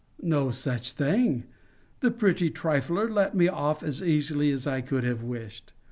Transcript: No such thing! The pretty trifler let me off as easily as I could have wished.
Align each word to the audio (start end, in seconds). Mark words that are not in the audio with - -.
No 0.23 0.49
such 0.49 0.93
thing! 0.93 1.43
The 1.99 2.09
pretty 2.09 2.49
trifler 2.49 3.07
let 3.07 3.35
me 3.35 3.47
off 3.47 3.83
as 3.83 4.01
easily 4.01 4.51
as 4.51 4.65
I 4.65 4.81
could 4.81 5.03
have 5.03 5.21
wished. 5.21 5.73